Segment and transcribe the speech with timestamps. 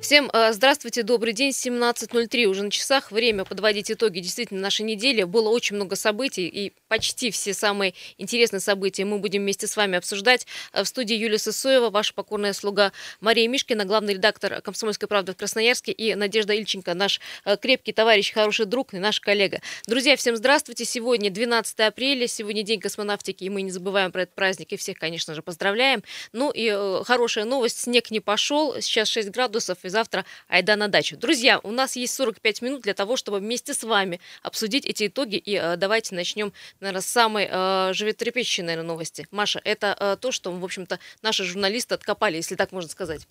[0.00, 5.22] Всем э, здравствуйте, добрый день, 17.03 уже на часах, время подводить итоги действительно нашей недели.
[5.22, 9.96] Было очень много событий и почти все самые интересные события мы будем вместе с вами
[9.96, 10.46] обсуждать.
[10.72, 15.36] Э, в студии Юлия Сысоева, ваша покорная слуга Мария Мишкина, главный редактор «Комсомольской правды» в
[15.36, 19.60] Красноярске и Надежда Ильченко, наш э, крепкий товарищ, хороший друг и наш коллега.
[19.86, 20.84] Друзья, всем здравствуйте.
[20.84, 24.98] Сегодня 12 апреля, сегодня день космонавтики, и мы не забываем про этот праздник и всех,
[24.98, 26.04] конечно же, поздравляем.
[26.32, 31.16] Ну и хорошая новость, снег не пошел, сейчас 6 градусов, и завтра айда на дачу.
[31.16, 35.36] Друзья, у нас есть 45 минут для того, чтобы вместе с вами обсудить эти итоги.
[35.36, 39.26] И э, давайте начнем, наверное, с самой э, животрепещущей, наверное, новости.
[39.30, 43.26] Маша, это э, то, что, в общем-то, наши журналисты откопали, если так можно сказать.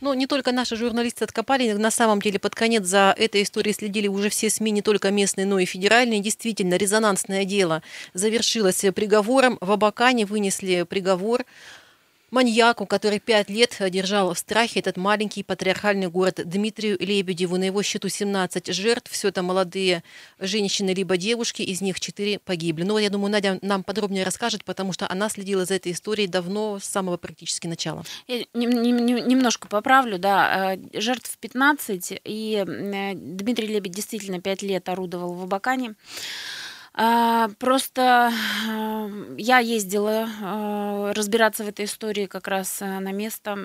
[0.00, 4.08] Ну, не только наши журналисты откопали, на самом деле под конец за этой историей следили
[4.08, 6.20] уже все СМИ, не только местные, но и федеральные.
[6.20, 7.82] Действительно, резонансное дело
[8.14, 9.58] завершилось приговором.
[9.60, 11.44] В Абакане вынесли приговор
[12.30, 17.56] маньяку, который пять лет держал в страхе этот маленький патриархальный город Дмитрию Лебедеву.
[17.56, 19.10] На его счету 17 жертв.
[19.10, 20.02] Все это молодые
[20.38, 22.84] женщины либо девушки, из них 4 погибли.
[22.84, 26.78] Но я думаю, Надя нам подробнее расскажет, потому что она следила за этой историей давно,
[26.78, 28.04] с самого практически начала.
[28.26, 30.74] Я немножко поправлю, да.
[30.74, 35.94] Э, жертв 15, и э, Дмитрий Лебедь действительно 5 лет орудовал в Абакане.
[36.98, 38.32] А, просто
[38.66, 43.58] э, я ездила э, разбираться в этой истории как раз э, на место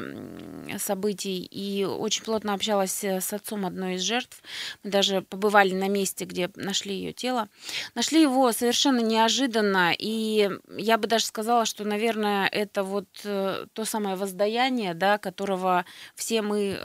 [0.78, 4.44] событий и очень плотно общалась с отцом одной из жертв.
[4.84, 7.48] Мы даже побывали на месте, где нашли ее тело.
[7.96, 14.18] Нашли его совершенно неожиданно, и я бы даже сказала, что, наверное, это вот то самое
[14.18, 16.78] воздаяние, да, которого все мы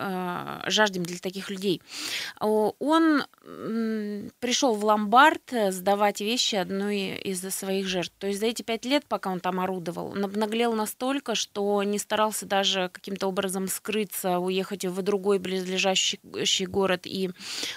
[0.66, 1.82] жаждем для таких людей.
[2.40, 3.24] Он
[4.40, 8.12] пришел в ломбард сдавать вещи одной из своих жертв.
[8.18, 11.98] То есть за эти пять лет, пока он там орудовал, он обнаглел настолько, что не
[11.98, 17.30] старался даже каким-то образом скрыться, уехать в другой близлежащий город и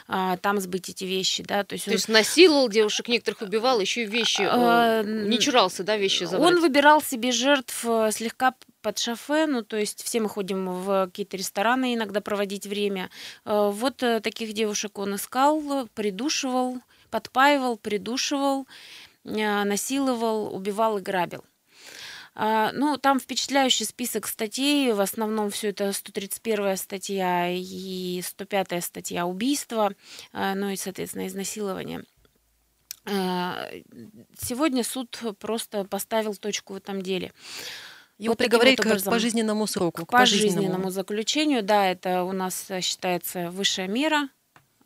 [0.07, 1.63] а, там сбыть эти вещи, да.
[1.63, 1.95] То есть, То он...
[1.95, 6.53] есть насиловал девушек, некоторых убивал, еще и вещи, а, не чурался, да, вещи забрать?
[6.53, 8.55] Он выбирал себе жертв э, слегка
[8.89, 13.11] под шофе, ну, то есть все мы ходим в какие-то рестораны иногда проводить время.
[13.45, 16.79] Э, вот э, таких девушек он искал, придушивал,
[17.11, 18.65] подпаивал, придушивал,
[19.25, 21.45] э, насиловал, убивал и грабил.
[22.33, 24.91] А, ну, там впечатляющий список статей.
[24.91, 29.93] В основном все это 131 статья и 105 статья убийства,
[30.33, 32.05] ну и, соответственно, изнасилование.
[33.05, 37.33] Сегодня суд просто поставил точку в этом деле.
[38.19, 40.05] Его вот приговорили вот к пожизненному сроку.
[40.05, 40.57] К пожизненному.
[40.57, 44.29] пожизненному заключению, да, это у нас считается высшая мера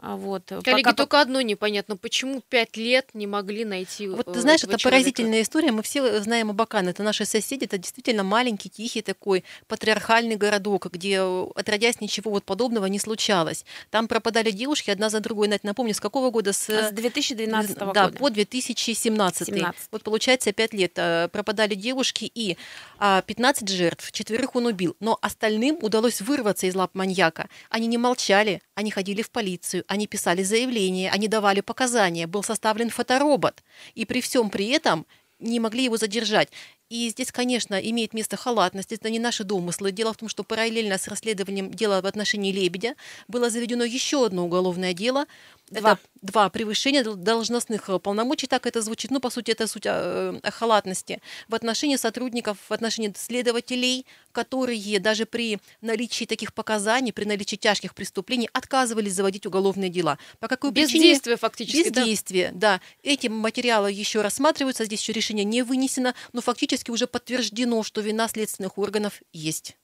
[0.03, 0.51] вот.
[0.51, 0.95] Э, Коллеги, пока...
[0.95, 4.89] только одно непонятно, почему пять лет не могли найти Вот ты знаешь, это человека?
[4.89, 5.71] поразительная история.
[5.71, 11.19] Мы все знаем Абакан, это наши соседи, это действительно маленький, тихий такой патриархальный городок, где
[11.19, 13.65] э, отродясь ничего вот подобного не случалось.
[13.91, 15.47] Там пропадали девушки одна за другой.
[15.47, 16.51] Надь, напомню, с какого года?
[16.51, 18.09] С, с 2012 да, года.
[18.11, 19.47] Да, по 2017.
[19.47, 19.87] 17.
[19.91, 20.93] Вот получается пять лет
[21.31, 22.57] пропадали девушки и
[22.99, 24.97] 15 а, жертв, четверых он убил.
[24.99, 27.47] Но остальным удалось вырваться из лап маньяка.
[27.69, 32.89] Они не молчали, они ходили в полицию, они писали заявления, они давали показания, был составлен
[32.89, 33.63] фоторобот.
[33.93, 35.05] И при всем при этом
[35.39, 36.49] не могли его задержать.
[36.89, 39.91] И здесь, конечно, имеет место халатность, это не наши домыслы.
[39.91, 42.95] Дело в том, что параллельно с расследованием дела в отношении Лебедя
[43.27, 45.25] было заведено еще одно уголовное дело
[45.69, 45.93] Два.
[45.93, 49.11] Это два превышения должностных э, полномочий, так это звучит.
[49.11, 55.00] Ну, по сути, это суть о, о халатности в отношении сотрудников, в отношении следователей, которые
[55.00, 60.17] даже при наличии таких показаний, при наличии тяжких преступлений отказывались заводить уголовные дела.
[60.39, 61.38] По какой Бездействие причине?
[61.38, 61.89] фактически.
[61.89, 62.78] Бездействие, да?
[62.78, 62.81] да.
[63.03, 68.28] Эти материалы еще рассматриваются, здесь еще решение не вынесено, но фактически уже подтверждено, что вина
[68.28, 69.75] следственных органов есть.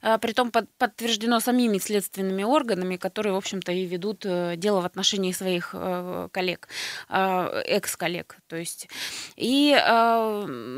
[0.00, 5.32] А, притом подтверждено самими следственными органами, которые, в общем-то, и ведут э, дело в отношении
[5.32, 6.68] своих э, коллег,
[7.08, 8.36] экс-коллег.
[8.46, 8.88] То есть.
[9.36, 9.74] И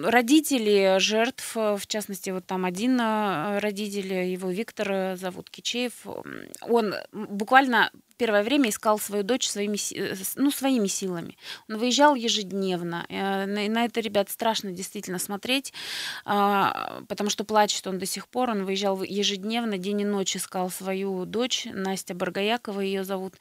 [0.05, 5.93] родители жертв, в частности, вот там один родитель, его Виктор зовут Кичеев,
[6.63, 11.37] он буквально первое время искал свою дочь своими, э, ну, своими силами.
[11.69, 13.07] Он выезжал ежедневно.
[13.09, 15.73] Э, на это, ребят, страшно действительно смотреть,
[16.25, 18.51] а, потому что плачет он до сих пор.
[18.51, 23.35] Он выезжал ежедневно, день и ночь искал свою дочь, Настя Баргаякова ее зовут.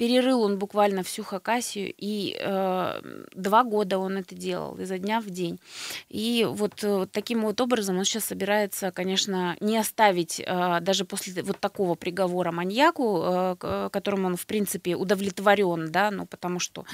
[0.00, 3.02] Перерыл он буквально всю Хакасию, и э,
[3.34, 5.60] два года он это делал, изо дня в день.
[6.08, 11.42] И вот э, таким вот образом он сейчас собирается, конечно, не оставить, э, даже после
[11.42, 13.22] вот такого приговора маньяку,
[13.60, 16.86] э, которым он, в принципе, удовлетворен, да, ну, потому что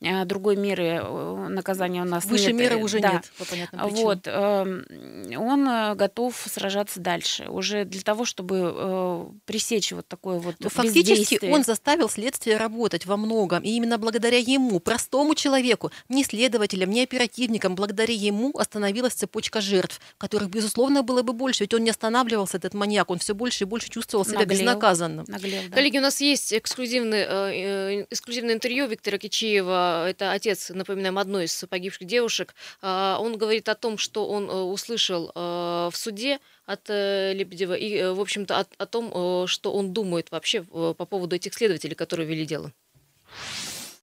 [0.00, 2.54] э, другой меры э, наказания у нас Выше нет.
[2.54, 3.12] меры уже да.
[3.12, 4.04] нет, по понятным причинам.
[4.06, 10.54] Вот, э, он готов сражаться дальше, уже для того, чтобы э, пресечь вот такое вот
[10.60, 16.24] Но Фактически он заставил следствие работать во многом, и именно благодаря ему, простому человеку, не
[16.24, 21.84] следователям, не оперативникам, благодаря ему остановилась цепочка жертв, которых, безусловно, было бы больше, ведь он
[21.84, 24.58] не останавливался, этот маньяк, он все больше и больше чувствовал себя Наглел.
[24.58, 25.24] безнаказанным.
[25.28, 25.74] наглел, да.
[25.76, 30.08] Коллеги, у нас есть эксклюзивный, э, э, эксклюзивное интервью Виктора Кичиева.
[30.08, 32.54] Это отец, напоминаем, одной из погибших девушек.
[32.82, 37.74] А, Он говорит о том, что он э, услышал э, в суде от э, Лебедева
[37.74, 41.54] и, э, в общем-то, от- о том, э, что он думает вообще по поводу этих
[41.54, 42.72] следователей, которые вели дело.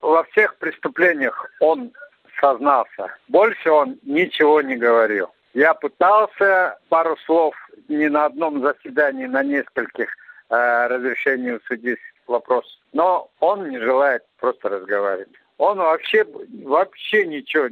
[0.01, 1.92] Во всех преступлениях он
[2.39, 3.16] сознался.
[3.28, 5.30] Больше он ничего не говорил.
[5.54, 7.56] Я пытался пару слов
[7.88, 10.10] не на одном заседании, на нескольких
[10.50, 12.80] э, разрешению судить вопрос.
[12.94, 15.30] Но он не желает просто разговаривать.
[15.57, 16.25] Он вообще,
[16.63, 17.68] вообще ничего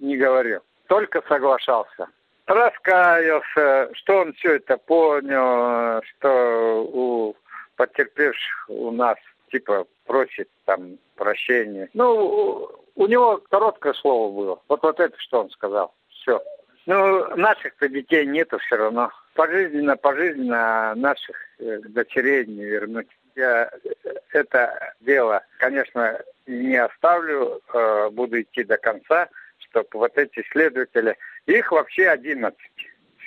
[0.00, 2.08] не говорил, только соглашался.
[2.52, 7.36] Раскаялся, что он все это понял, что у
[7.76, 9.16] потерпевших у нас
[9.50, 11.88] типа просит там прощения.
[11.94, 14.62] Ну, у- него короткое слово было.
[14.68, 15.94] Вот вот это, что он сказал.
[16.10, 16.42] Все.
[16.84, 19.10] Ну, наших-то детей нету все равно.
[19.34, 23.08] Пожизненно, пожизненно наших э, дочерей не вернуть.
[23.34, 30.44] Я э, это дело, конечно, не оставлю, э, буду идти до конца, чтобы вот эти
[30.50, 31.16] следователи,
[31.46, 32.58] их вообще 11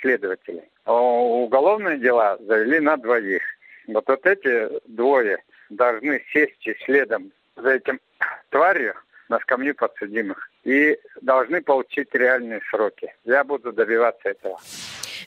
[0.00, 0.70] следователей.
[0.84, 3.42] А уголовные дела завели на двоих.
[3.88, 5.38] Вот, вот эти двое
[5.70, 8.00] должны сесть следом за этим
[8.50, 8.94] тварью
[9.28, 13.14] на скамью подсудимых и должны получить реальные сроки.
[13.24, 14.58] Я буду добиваться этого.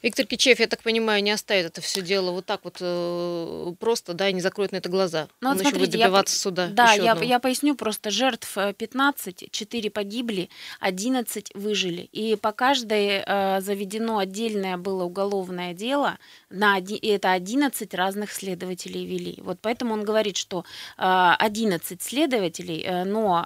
[0.02, 4.14] Виктор Кичеев, я так понимаю, не оставит это все дело вот так вот э, просто,
[4.14, 5.28] да, и не закроет на это глаза.
[5.42, 6.68] Ну, Он вот еще смотрите, я добиваться по- суда.
[6.72, 7.28] Да, я, одного.
[7.30, 8.10] я поясню просто.
[8.10, 10.50] Жертв э, 15, 4 погибли,
[10.80, 12.02] 11 выжили.
[12.14, 16.18] И по каждой э, заведено отдельное было уголовное дело,
[16.50, 19.36] на оди- и это 11 разных следователей вели.
[19.42, 20.64] Вот поэтому он говорит, что
[20.98, 21.02] э,
[21.40, 23.46] 11 следователей, э, но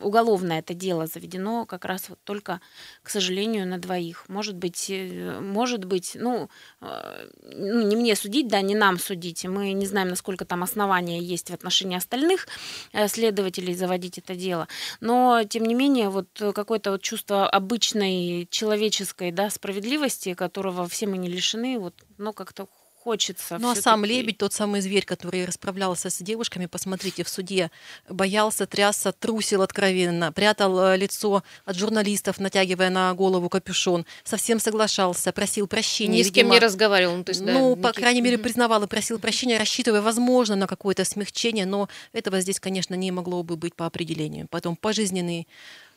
[0.00, 2.60] уголовное это дело заведено как раз вот только,
[3.02, 4.24] к сожалению, на двоих.
[4.28, 6.48] Может быть, э, может быть, ну,
[6.80, 9.44] э, ну, не мне судить, да, не нам судить.
[9.44, 12.48] Мы не знаем, насколько там основания есть в отношении остальных
[12.92, 14.68] э, следователей заводить это дело.
[15.00, 21.18] Но, тем не менее, вот какое-то вот чувство обычной человеческой да, справедливости, которого все мы
[21.18, 22.66] не лишены, вот, но как-то
[23.08, 23.56] хочется.
[23.58, 27.70] Ну а сам лебедь, тот самый зверь, который расправлялся с девушками, посмотрите, в суде
[28.06, 35.32] боялся, трясся, трусил откровенно, прятал э, лицо от журналистов, натягивая на голову капюшон, совсем соглашался,
[35.32, 36.18] просил прощения.
[36.18, 37.16] Ни с кем не видимо, разговаривал.
[37.16, 40.54] Ну, то есть, да, ну, по никаких- крайней мере, признавал и просил прощения, рассчитывая, возможно,
[40.54, 44.48] на какое-то смягчение, но этого здесь, конечно, не могло бы быть по определению.
[44.50, 45.48] Потом пожизненный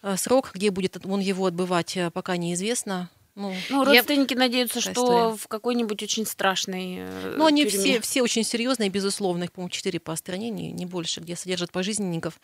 [0.01, 3.09] э, срок, где будет он его отбывать, э, пока неизвестно.
[3.35, 5.37] Ну, Ну, Я- родственники надеются, Такая что история.
[5.37, 7.79] в какой-нибудь очень страшной э, Ну, они тюрьме.
[7.93, 11.71] все, все очень серьезные, безусловно, их, по-моему, четыре по стране, не, не больше, где содержат
[11.71, 12.39] пожизненников.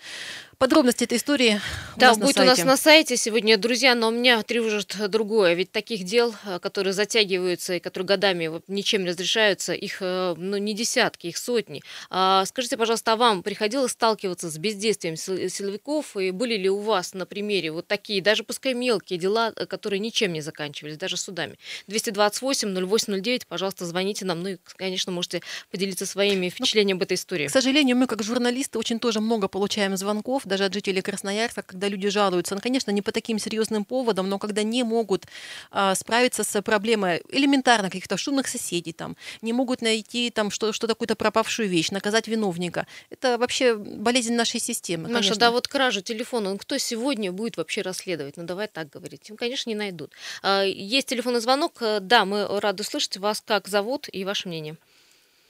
[0.58, 1.60] Подробности этой истории
[1.96, 2.64] у Да, нас на будет у нас сайте.
[2.66, 5.54] на сайте сегодня, друзья, но меня тревожит другое.
[5.56, 10.36] Ведь таких дел, э, которые затягиваются и которые годами вот ничем не разрешаются, их э,
[10.38, 11.82] ну, не десятки, их сотни.
[12.10, 16.16] А скажите, пожалуйста, а вам приходилось сталкиваться с бездействием сил- силовиков?
[16.18, 20.00] И были ли у вас на примере вот такие, даже пускай мелкие дела, э, которые
[20.00, 20.42] ничем не
[20.78, 21.58] заканчивались, даже судами?
[21.88, 24.42] 228-0809, пожалуйста, звоните нам.
[24.42, 25.42] Ну и, конечно, можете
[25.72, 27.48] поделиться своими впечатлениями об этой истории.
[27.48, 31.88] К сожалению, мы, как журналисты, очень тоже много получаем звонков, даже от жителей Красноярска, когда
[31.88, 35.26] люди жалуются, ну, конечно, не по таким серьезным поводам, но когда не могут
[35.72, 40.88] а, справиться с проблемой элементарно каких-то шумных соседей, там, не могут найти там что, что
[40.88, 42.86] какую-то пропавшую вещь, наказать виновника.
[43.10, 45.04] Это вообще болезнь нашей системы.
[45.04, 45.36] Маша, конечно.
[45.36, 48.38] да вот кражу телефона, ну, кто сегодня будет вообще расследовать?
[48.38, 49.28] Ну давай так говорить.
[49.30, 50.12] Ну, конечно, не найдут.
[50.42, 51.74] А, Есть телефонный звонок.
[51.82, 53.42] Э, Да, мы рады слышать вас.
[53.42, 54.76] Как зовут и ваше мнение?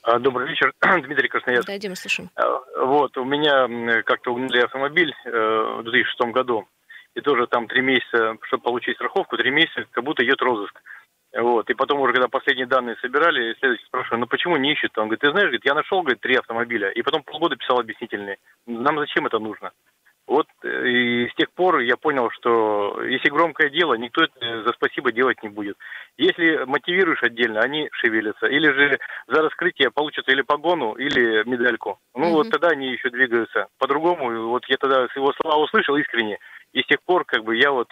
[0.04, 1.68] А, Добрый вечер, Дмитрий Красноярск.
[1.68, 2.30] Да, Дима, слушаем.
[2.36, 5.30] А, Вот, у меня как-то угнали автомобиль э,
[5.80, 6.68] в 2006 году.
[7.16, 10.80] И тоже там три месяца, чтобы получить страховку, три месяца, как будто идет розыск.
[11.34, 11.70] Вот.
[11.70, 14.98] И потом уже, когда последние данные собирали, следователь спрашиваю, ну почему не ищут?
[14.98, 16.90] Он говорит, ты знаешь, говорит, я нашел, говорит, три автомобиля.
[16.92, 18.38] И потом полгода писал объяснительные.
[18.66, 19.72] Нам зачем это нужно?
[20.28, 24.74] Вот э, и с тех пор я понял, что если громкое дело, никто это за
[24.74, 25.78] спасибо делать не будет.
[26.18, 28.48] Если мотивируешь отдельно, они шевелятся.
[28.48, 32.00] Или же за раскрытие получат или погону, или медальку.
[32.14, 32.34] Ну Мгм.
[32.34, 33.68] вот тогда они еще двигаются.
[33.78, 36.40] По-другому, вот я тогда его слова услышал искренне.
[36.74, 37.88] И с тех пор, как бы, я вот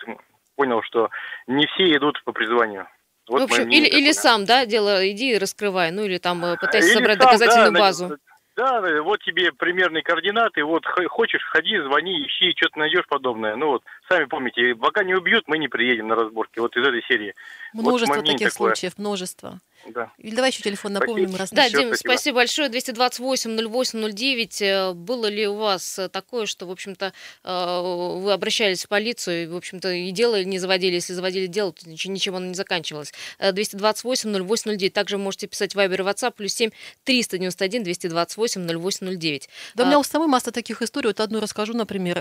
[0.58, 1.10] понял, что
[1.48, 2.88] не все идут по призванию.
[3.30, 6.58] Вот в общем, или, или сам, да, дело, иди и раскрывай, ну или там э,
[6.58, 8.18] пытайся или собрать сам, доказательную да, базу.
[8.56, 13.58] Да, вот тебе примерные координаты, вот хочешь, ходи, звони, ищи, что-то найдешь подобное.
[13.58, 16.60] Ну вот, сами помните, пока не убьют, мы не приедем на разборки.
[16.60, 17.34] Вот из этой серии.
[17.74, 18.74] Множество вот таких такое.
[18.74, 19.60] случаев, множество.
[19.88, 20.12] Да.
[20.18, 21.30] Или давай еще телефон напомним.
[21.30, 21.40] Спасибо.
[21.40, 22.12] Раз да, Дим, спасибо.
[22.12, 22.70] спасибо большое.
[22.70, 24.62] 228-08-09.
[24.62, 27.14] Э, было ли у вас э, такое, что, в общем-то,
[27.44, 27.82] э,
[28.22, 31.90] вы обращались в полицию, и, в общем-то, и дело не заводили, если заводили дело, то
[31.90, 33.14] ничего оно не заканчивалось.
[33.40, 34.90] 228-08-09.
[34.90, 36.72] Также можете писать в Viber и WhatsApp, плюс 7
[37.04, 39.50] 391 228 0809.
[39.76, 41.08] Да, у меня у самой масса таких историй.
[41.10, 42.18] Вот одну расскажу, например,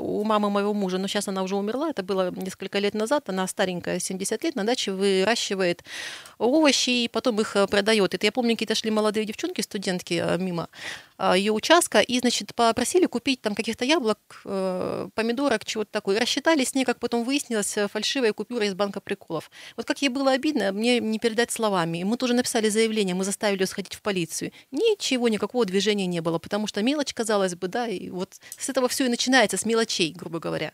[0.00, 3.46] у мамы моего мужа, но сейчас она уже умерла, это было несколько лет назад, она
[3.46, 5.82] старенькая, 70 лет, на даче выращивает
[6.38, 8.14] овощи, и потом их э, продает.
[8.14, 10.68] Это я помню, какие-то шли молодые девчонки, студентки э, мимо
[11.18, 16.16] а, ее участка, и, значит, попросили купить там каких-то яблок, э, помидорок, чего-то такое.
[16.16, 19.50] И рассчитали с ней, как потом выяснилось, фальшивая купюра из банка приколов.
[19.76, 22.02] Вот как ей было обидно, мне не передать словами.
[22.02, 24.52] Мы тоже написали заявление, мы заставили ее сходить в полицию.
[24.70, 28.88] Ничего, никакого движения не было, потому что мелочь, казалось бы, да, и вот с этого
[28.88, 30.72] все и начинается, с мелочей, грубо говоря.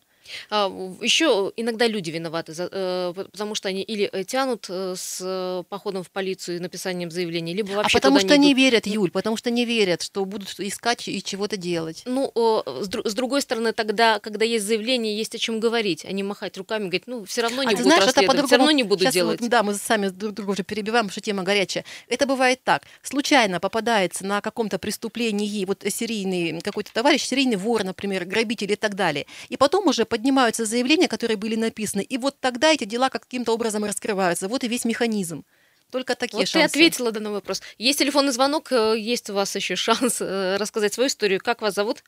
[0.50, 0.68] А,
[1.00, 6.10] еще иногда люди виноваты, э, потому что они или э, тянут э, с походом в
[6.10, 9.36] полицию и написанием заявления, либо а вообще А потому что не, не верят, Юль, потому
[9.36, 12.02] что не верят, что будут искать и чего-то делать.
[12.06, 16.56] Ну, с другой стороны, тогда, когда есть заявление, есть о чем говорить, а не махать
[16.56, 19.14] руками, говорить, ну, все равно не а буду знаешь, это все равно не буду Сейчас
[19.14, 19.40] делать.
[19.40, 21.84] Вот, да, мы сами друг друга уже перебиваем, потому что тема горячая.
[22.08, 22.82] Это бывает так.
[23.02, 28.94] Случайно попадается на каком-то преступлении вот серийный какой-то товарищ, серийный вор, например, грабитель и так
[28.94, 29.26] далее.
[29.48, 33.84] И потом уже поднимаются заявления, которые были написаны, и вот тогда эти дела каким-то образом
[33.84, 34.48] раскрываются.
[34.48, 35.44] Вот и весь механизм.
[35.92, 36.58] Только такие вот шансы.
[36.58, 37.62] ты ответила на вопрос.
[37.78, 41.40] Есть телефонный звонок, э, есть у вас еще шанс э, рассказать свою историю.
[41.42, 42.02] Как вас зовут?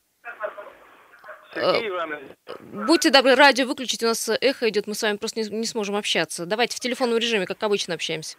[1.53, 2.31] Сергей Иванович.
[2.59, 5.95] Будьте добры, радио выключить, у нас эхо идет, мы с вами просто не, не сможем
[5.95, 6.45] общаться.
[6.45, 8.37] Давайте в телефонном режиме, как обычно, общаемся.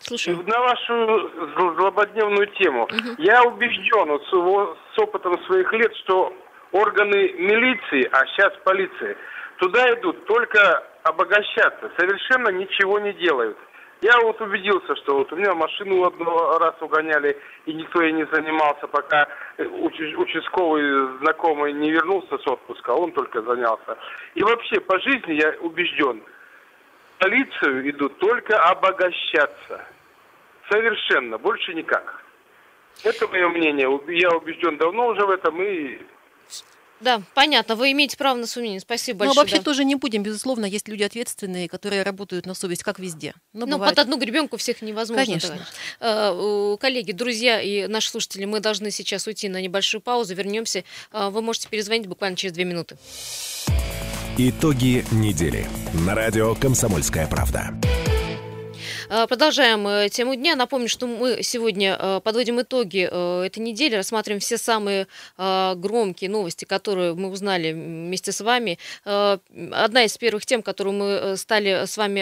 [0.00, 0.44] Слушаю.
[0.46, 1.30] На вашу
[1.78, 2.84] злободневную тему.
[2.84, 3.14] Угу.
[3.18, 6.32] Я убежден вот, с, с опытом своих лет, что
[6.72, 9.16] органы милиции, а сейчас полиции,
[9.58, 13.56] Туда идут только обогащаться, совершенно ничего не делают.
[14.02, 18.26] Я вот убедился, что вот у меня машину одного раз угоняли, и никто ей не
[18.26, 19.26] занимался, пока
[19.58, 23.96] участковый знакомый не вернулся с отпуска, а он только занялся.
[24.34, 26.22] И вообще по жизни я убежден,
[27.18, 29.86] полицию идут только обогащаться.
[30.70, 32.22] Совершенно, больше никак.
[33.02, 33.88] Это мое мнение.
[34.08, 35.98] Я убежден давно уже в этом и
[37.00, 37.74] да, понятно.
[37.74, 38.80] Вы имеете право на сомнение.
[38.80, 39.34] Спасибо большое.
[39.34, 39.62] Но вообще да.
[39.62, 43.34] тоже не будем, безусловно, есть люди ответственные, которые работают на совесть, как везде.
[43.52, 43.94] Но ну, бывает...
[43.94, 45.24] под одну гребенку всех невозможно.
[45.24, 45.58] Конечно.
[46.00, 50.34] Э, коллеги, друзья и наши слушатели, мы должны сейчас уйти на небольшую паузу.
[50.34, 50.84] Вернемся.
[51.12, 52.96] Э, вы можете перезвонить буквально через две минуты.
[54.38, 55.66] Итоги недели.
[56.06, 57.74] На радио «Комсомольская правда».
[59.08, 60.56] Э, продолжаем э, тему дня.
[60.56, 67.14] Напомню, что мы сегодня э, подводим итоги этой недели, рассматриваем все самые громкие новости, которые
[67.14, 68.78] мы узнали вместе с вами.
[69.04, 72.20] Одна из первых тем, которую мы стали с вами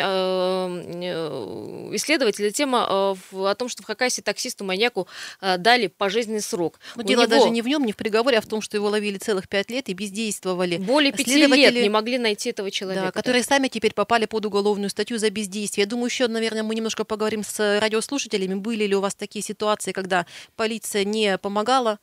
[1.95, 5.07] исследовать, это тема о том, что в Хакасии таксисту маньяку
[5.41, 6.81] дали пожизненный срок.
[6.97, 7.31] Но дело него...
[7.31, 9.71] даже не в нем, не в приговоре, а в том, что его ловили целых пять
[9.71, 10.77] лет и бездействовали.
[10.77, 13.07] Более пяти лет не могли найти этого человека.
[13.07, 15.85] Да, которые сами теперь попали под уголовную статью за бездействие.
[15.85, 18.55] Я думаю, еще, наверное, мы немножко поговорим с радиослушателями.
[18.55, 20.27] Были ли у вас такие ситуации, когда
[20.57, 21.99] полиция не помогала?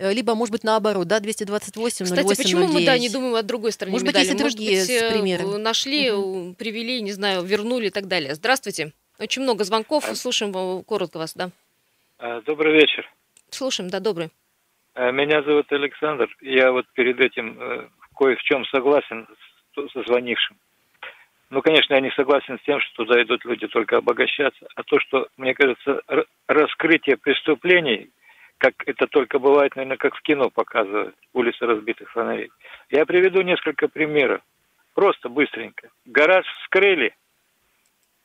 [0.00, 2.74] Э, либо, может быть, наоборот, да, 228 Кстати, 08, почему 09.
[2.74, 4.24] мы, да, не думаем о другой стороне Может медали?
[4.24, 5.58] быть, есть и другие может быть, примеры.
[5.58, 6.54] нашли, угу.
[6.54, 8.34] привели, не знаю, вернули и так далее.
[8.34, 8.92] Здравствуйте.
[9.18, 10.14] Очень много звонков, а...
[10.14, 11.50] слушаем коротко вас, да.
[12.18, 13.10] А, добрый вечер.
[13.50, 14.30] Слушаем, да, добрый.
[14.96, 16.28] Меня зовут Александр.
[16.40, 19.26] Я вот перед этим э, кое в чем согласен
[19.76, 20.56] с звонившим.
[21.50, 24.66] Ну, конечно, я не согласен с тем, что туда идут люди только обогащаться.
[24.76, 26.00] А то, что, мне кажется,
[26.46, 28.10] раскрытие преступлений,
[28.58, 32.50] как это только бывает, наверное, как в кино показывают, улицы разбитых фонарей.
[32.90, 34.42] Я приведу несколько примеров.
[34.94, 35.88] Просто быстренько.
[36.04, 37.14] Гараж вскрыли,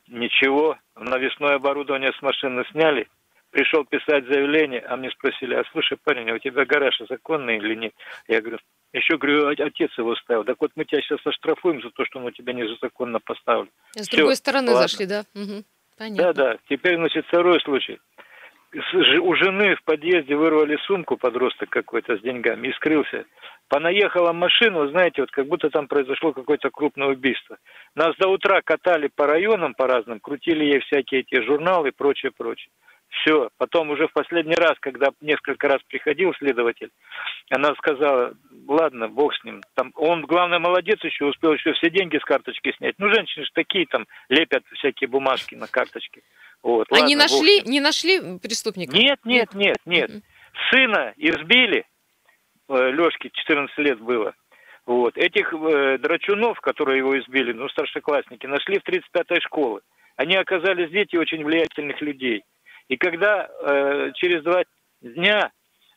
[0.07, 3.07] ничего, навесное оборудование с машины сняли,
[3.49, 7.75] пришел писать заявление, а мне спросили, а слушай, парень, а у тебя гараж законный или
[7.75, 7.93] нет?
[8.27, 8.59] Я говорю,
[8.97, 10.43] еще, говорю, отец его ставил.
[10.43, 13.69] Так вот мы тебя сейчас оштрафуем за то, что он у тебя незаконно поставлен.
[13.95, 14.87] С Все, другой стороны ладно.
[14.87, 15.23] зашли, да?
[15.33, 15.63] Угу.
[15.97, 16.33] Понятно.
[16.33, 16.57] Да, да.
[16.69, 17.99] Теперь, значит, второй случай.
[19.21, 23.25] У жены в подъезде вырвали сумку подросток какой-то с деньгами и скрылся.
[23.69, 27.57] Понаехала машина, знаете, вот как будто там произошло какое-то крупное убийство.
[27.95, 32.31] Нас до утра катали по районам по разным, крутили ей всякие эти журналы и прочее,
[32.35, 32.69] прочее.
[33.21, 33.49] Все.
[33.57, 36.89] Потом уже в последний раз, когда несколько раз приходил следователь,
[37.49, 38.33] она сказала,
[38.67, 39.61] ладно, бог с ним.
[39.75, 42.95] Там, он, главное, молодец еще, успел еще все деньги с карточки снять.
[42.97, 46.21] Ну, женщины же такие там лепят всякие бумажки на карточке.
[46.61, 48.95] Вот, а ладно, не нашли, не нашли преступника?
[48.95, 50.11] Нет, нет, нет, нет.
[50.71, 51.85] Сына избили,
[52.69, 54.33] э, Лешке 14 лет было.
[54.85, 55.17] Вот.
[55.17, 59.81] Этих э, драчунов, которые его избили, ну, старшеклассники, нашли в 35-й школе.
[60.15, 62.43] Они оказались дети очень влиятельных людей.
[62.87, 64.63] И когда э, через два
[65.01, 65.51] дня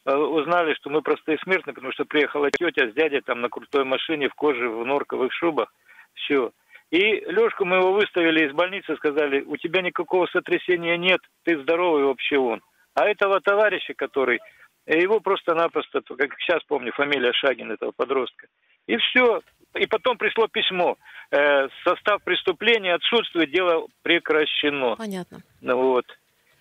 [0.04, 3.84] э, узнали, что мы простые смертные, потому что приехала тетя с дядей там на крутой
[3.84, 5.72] машине в коже, в норковых шубах,
[6.14, 6.52] все.
[6.90, 12.04] И Лешку мы его выставили из больницы, сказали, у тебя никакого сотрясения нет, ты здоровый
[12.04, 12.62] вообще он.
[12.94, 14.40] А этого товарища, который,
[14.86, 18.46] его просто-напросто, как сейчас помню, фамилия Шагин, этого подростка.
[18.86, 19.42] И все.
[19.74, 20.96] И потом пришло письмо.
[21.30, 24.96] Э, состав преступления отсутствует, дело прекращено.
[24.96, 25.42] Понятно.
[25.60, 26.06] Ну, вот.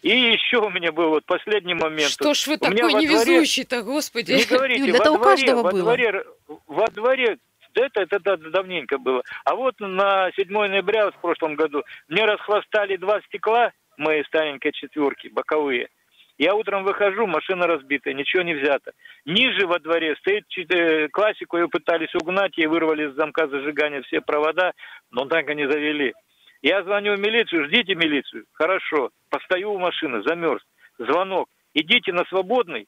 [0.07, 2.09] И еще у меня был вот последний момент.
[2.11, 4.31] Что ж вы такой невезущий-то, господи.
[4.31, 5.83] Не говорите, Юль, во это дворе, у каждого во было.
[5.83, 6.23] Дворе,
[6.67, 7.37] во дворе,
[7.73, 9.21] да это, это, это давненько было.
[9.43, 15.27] А вот на 7 ноября в прошлом году мне расхвостали два стекла моей старенькой четверки,
[15.27, 15.89] боковые.
[16.37, 18.91] Я утром выхожу, машина разбитая, ничего не взято.
[19.25, 24.21] Ниже во дворе стоит э, классику, ее пытались угнать, ей вырвали из замка зажигания все
[24.21, 24.71] провода,
[25.11, 26.13] но так и не завели.
[26.61, 28.45] Я звоню в милицию, ждите милицию.
[28.53, 30.63] Хорошо, постою у машины, замерз.
[30.97, 31.49] Звонок.
[31.73, 32.87] Идите на свободный,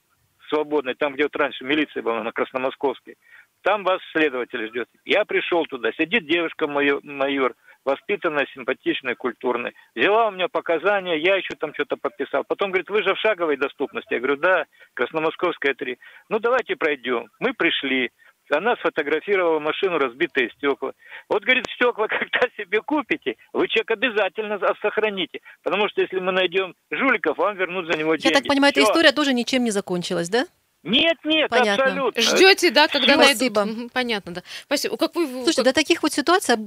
[0.50, 3.16] свободный, там, где вот раньше милиция была, на Красномосковской.
[3.62, 4.88] Там вас следователь ждет.
[5.06, 9.74] Я пришел туда, сидит девушка майор, майор воспитанная, симпатичная, культурная.
[9.96, 12.44] Взяла у меня показания, я еще там что-то подписал.
[12.48, 14.14] Потом говорит, вы же в шаговой доступности.
[14.14, 15.98] Я говорю, да, Красномосковская 3.
[16.30, 17.28] Ну, давайте пройдем.
[17.40, 18.12] Мы пришли.
[18.52, 20.94] Она сфотографировала машину, разбитые стекла.
[21.30, 25.40] Вот, говорит, стекла, когда себе купите, вы чек обязательно сохраните.
[25.64, 28.34] Потому что если мы найдем жуликов, вам вернут за него деньги.
[28.34, 28.82] Я так понимаю, Все.
[28.82, 30.46] эта история тоже ничем не закончилась, да?
[30.84, 31.84] Нет, нет, Понятно.
[31.84, 32.22] абсолютно.
[32.22, 33.66] Ждете, да, когда Спасибо.
[33.66, 33.92] найдут.
[33.92, 34.44] Понятно, да.
[34.64, 34.96] Спасибо.
[34.96, 35.66] Как вы, Слушайте, как...
[35.66, 36.58] до таких вот ситуаций э,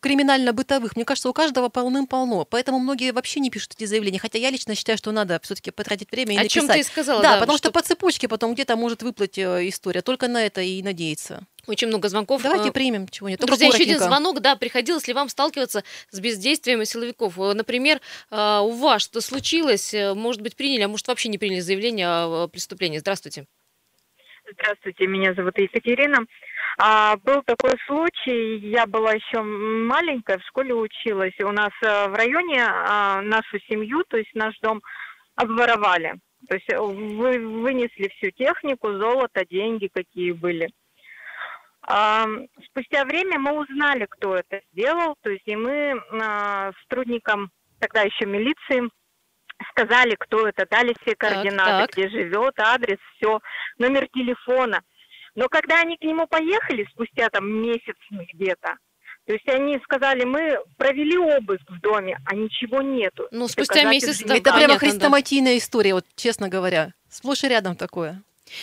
[0.00, 2.44] криминально-бытовых, мне кажется, у каждого полным-полно.
[2.44, 4.20] Поэтому многие вообще не пишут эти заявления.
[4.20, 6.52] Хотя я лично считаю, что надо все-таки потратить время и О написать.
[6.52, 7.20] чем ты и сказала.
[7.20, 7.68] Да, да потому что...
[7.68, 10.02] что по цепочке потом где-то может выплыть э, история.
[10.02, 11.42] Только на это и надеяться.
[11.68, 12.42] Очень много звонков.
[12.42, 13.46] Давайте э, примем чего-нибудь.
[13.46, 14.40] Друзья, еще один звонок.
[14.40, 17.38] Да, приходилось ли вам сталкиваться с бездействием силовиков?
[17.38, 19.94] Э, например, э, у вас что случилось?
[19.94, 22.98] Может быть, приняли, а может, вообще не приняли заявление о преступлении?
[22.98, 23.44] Здравствуйте.
[24.50, 26.24] Здравствуйте, меня зовут Екатерина.
[26.78, 31.34] А, был такой случай, я была еще маленькая, в школе училась.
[31.40, 34.80] У нас в районе а, нашу семью, то есть наш дом,
[35.34, 36.14] обворовали.
[36.48, 40.68] То есть вы, вынесли всю технику, золото, деньги какие были.
[41.88, 48.26] Спустя время мы узнали, кто это сделал, то есть и мы а, сотрудникам тогда еще
[48.26, 48.90] милиции
[49.70, 51.90] сказали, кто это, дали все координаты, так, так.
[51.92, 53.40] где живет, адрес, все,
[53.78, 54.82] номер телефона.
[55.34, 58.76] Но когда они к нему поехали, спустя там месяц где-то,
[59.26, 63.28] то есть они сказали, мы провели обыск в доме, а ничего нету.
[63.30, 64.22] Ну, спустя месяц...
[64.22, 65.58] Это, это прямо хрестоматийная да.
[65.58, 66.92] история, вот честно говоря.
[67.10, 68.22] Сплошь и рядом такое.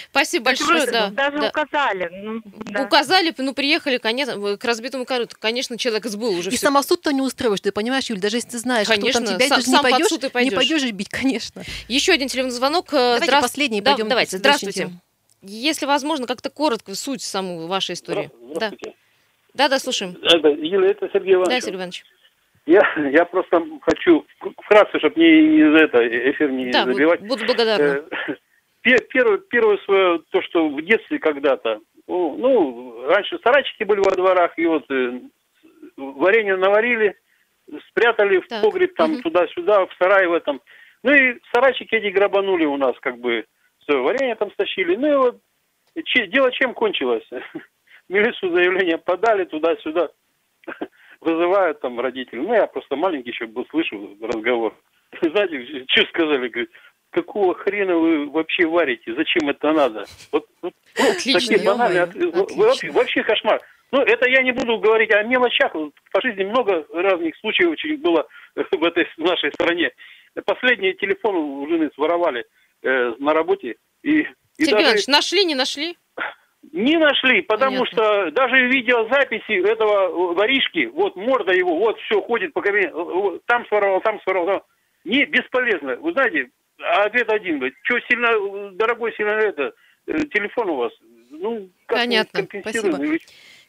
[0.09, 0.85] Спасибо большое.
[0.87, 1.49] Да, даже да.
[1.49, 2.09] указали.
[2.11, 2.83] Ну, да.
[2.83, 5.35] Указали, ну, приехали конечно, к разбитому корыту.
[5.39, 6.49] Конечно, человек сбыл уже.
[6.49, 6.67] И все.
[6.67, 9.61] самосуд-то не устроишь, ты понимаешь, Юль, даже если ты знаешь, конечно, что там тебя, сам,
[9.61, 10.51] ты не пойдешь, не пойдешь.
[10.51, 11.63] не пойдешь бить, конечно.
[11.87, 12.87] Еще один телефонный звонок.
[12.91, 13.41] Давайте Здра...
[13.41, 14.09] последний, да, пойдем.
[14.09, 14.89] Давайте, здравствуйте.
[15.41, 18.31] Если возможно, как-то коротко суть саму вашей истории.
[18.51, 18.95] Здравствуйте.
[19.53, 20.17] Да, да, слушаем.
[20.21, 21.53] Это, Юля, это Сергей Иванович.
[21.53, 22.03] Да, Сергей Иванович.
[22.65, 24.25] Я, я просто хочу
[24.63, 27.21] вкратце, чтобы не из этого эфир не да, забивать.
[27.21, 28.03] Буду благодарна.
[28.85, 34.53] Первое, первое свое, то, что в детстве когда-то, ну, ну, раньше сарайчики были во дворах,
[34.59, 35.21] и вот э,
[35.97, 37.15] варенье наварили,
[37.89, 38.59] спрятали так.
[38.59, 39.21] в погреб там угу.
[39.23, 40.61] туда-сюда, в сарай в этом.
[41.01, 43.45] Ну и сарайчики эти грабанули у нас, как бы,
[43.79, 44.95] все, варенье там стащили.
[44.95, 45.39] Ну и вот,
[46.03, 47.27] че, дело чем кончилось?
[48.07, 50.09] Милицию заявление подали туда-сюда,
[51.21, 52.39] вызывают там родители.
[52.39, 54.75] Ну, я просто маленький еще был, слышу разговор.
[55.21, 56.49] Знаете, что сказали?
[56.49, 56.69] Говорит,
[57.15, 59.15] какого хрена вы вообще варите?
[59.15, 60.05] Зачем это надо?
[60.31, 62.07] Вот, вот ну, такие банальные,
[62.55, 63.61] вообще, вообще кошмар.
[63.91, 65.71] Ну, это я не буду говорить о мелочах.
[66.11, 69.91] По жизни много разных случаев очень было в этой в нашей стране.
[70.45, 72.45] Последний телефон у жены своровали
[72.83, 73.75] э, на работе.
[74.03, 75.09] И, и Сергей даже...
[75.09, 75.97] нашли, не нашли?
[76.73, 78.03] Не нашли, потому Понятно.
[78.03, 84.01] что даже видеозаписи этого воришки, вот морда его, вот все ходит по кабинету, там своровал,
[84.01, 84.47] там своровал.
[84.47, 84.61] Там.
[85.05, 85.95] Не, бесполезно.
[85.97, 86.49] Вы знаете,
[86.79, 89.73] а ответ один, говорит, что сильно, дорогой, сильно это,
[90.07, 90.91] э, телефон у вас,
[91.29, 93.03] ну, как Понятно, спасибо.
[93.03, 93.21] Или...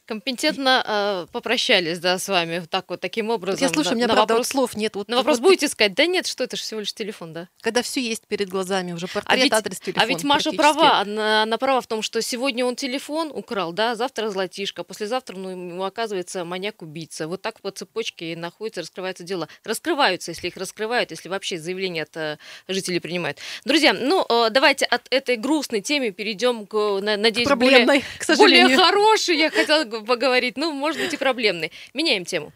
[0.07, 3.61] Компетентно э, попрощались, да, с вами так вот таким образом.
[3.61, 4.95] Я слушаю, у меня, на правда, вопрос, вот слов нет.
[4.95, 7.49] Вот, на вопрос вот, будете сказать, да нет, что это же всего лишь телефон, да?
[7.59, 10.03] Когда все есть перед глазами, уже портрет, а ведь, адрес, телефон.
[10.03, 13.95] А ведь Маша права, она, она права в том, что сегодня он телефон украл, да,
[13.95, 17.27] завтра золотишко, послезавтра, ну, ему оказывается маньяк-убийца.
[17.27, 19.49] Вот так по цепочке находятся, раскрываются дела.
[19.65, 22.37] Раскрываются, если их раскрывают, если вообще заявления от э,
[22.69, 23.39] жителей принимают.
[23.65, 28.63] Друзья, ну, э, давайте от этой грустной темы перейдем к, надеюсь, Проблемной, более, к сожалению.
[28.69, 31.71] более хорошей, я хотела поговорить, ну, может быть, и проблемной.
[31.93, 32.51] Меняем тему.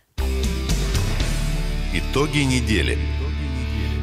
[1.93, 2.97] Итоги недели.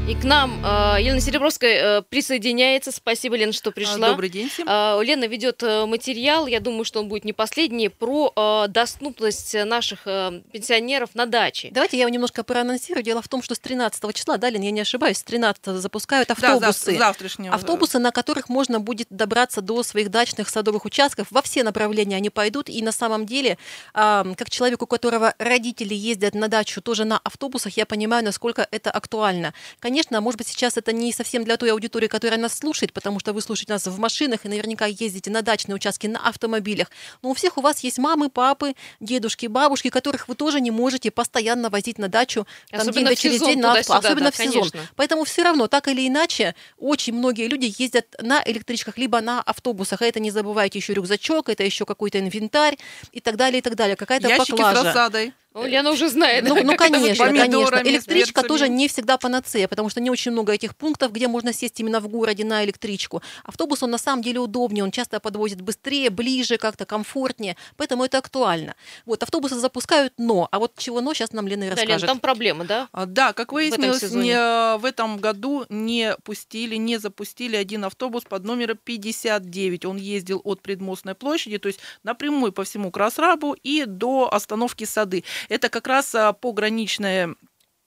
[0.09, 2.91] И к нам э, Елена Серебровская э, присоединяется.
[2.93, 4.09] Спасибо, Лена, что пришла.
[4.09, 4.67] Добрый день всем.
[4.67, 11.11] Э, Лена ведет материал, я думаю, что он будет не последний, про доступность наших пенсионеров
[11.13, 11.69] на даче.
[11.73, 13.03] Давайте я его немножко проанонсирую.
[13.03, 16.31] Дело в том, что с 13 числа, да, Лен, я не ошибаюсь, с 13 запускают
[16.31, 16.93] автобусы.
[16.93, 17.55] Да, завтрашнего.
[17.55, 21.27] Автобусы, на которых можно будет добраться до своих дачных садовых участков.
[21.31, 22.71] Во все направления они пойдут.
[22.71, 23.59] И на самом деле,
[23.93, 28.91] как человек, у которого родители ездят на дачу тоже на автобусах, я понимаю, насколько это
[28.91, 29.53] актуально.
[29.81, 33.19] Конечно, Конечно, может быть, сейчас это не совсем для той аудитории, которая нас слушает, потому
[33.19, 36.89] что вы слушаете нас в машинах и наверняка ездите на дачные участки, на автомобилях.
[37.21, 41.11] Но у всех у вас есть мамы, папы, дедушки, бабушки, которых вы тоже не можете
[41.11, 44.53] постоянно возить на дачу там, особенно день через день, на авто, особенно да, в сезон.
[44.53, 44.81] Конечно.
[44.95, 50.01] Поэтому все равно, так или иначе, очень многие люди ездят на электричках, либо на автобусах.
[50.03, 52.79] А это не забывайте еще рюкзачок, это еще какой-то инвентарь
[53.11, 53.97] и так далее, и так далее.
[53.97, 54.81] Какая-то Ящики поклажа.
[54.81, 55.35] с рассадой.
[55.55, 56.45] Ну, Лена уже знает.
[56.47, 57.81] Ну, ну конечно, конечно.
[57.83, 61.81] Электричка тоже не всегда панацея, потому что не очень много этих пунктов, где можно сесть
[61.81, 63.23] именно в городе на электричку.
[63.45, 68.19] Автобус, он на самом деле удобнее, он часто подвозит быстрее, ближе, как-то комфортнее, поэтому это
[68.19, 68.75] актуально.
[69.07, 72.03] Вот, автобусы запускают но, а вот чего но, сейчас нам Лена и Да, расскажет.
[72.03, 72.89] Лен, там проблемы, да?
[72.93, 77.85] А, Да, как выяснилось, в этом, не, в этом году не пустили, не запустили один
[77.85, 79.85] автобус под номером 59.
[79.85, 85.25] Он ездил от Предмостной площади, то есть напрямую по всему Красрабу и до остановки Сады.
[85.49, 87.35] Это как раз а, пограничная